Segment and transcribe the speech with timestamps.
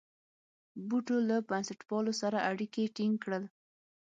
[0.87, 3.43] بوټو له بنسټپالو سره اړیکي ټینګ کړل.